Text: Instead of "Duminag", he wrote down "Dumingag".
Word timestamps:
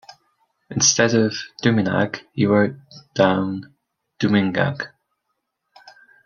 Instead 0.71 1.13
of 1.13 1.35
"Duminag", 1.61 2.21
he 2.33 2.47
wrote 2.47 2.75
down 3.13 3.71
"Dumingag". 4.19 4.87